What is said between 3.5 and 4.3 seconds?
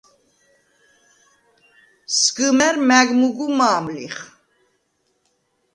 მა̄მ ლიხ.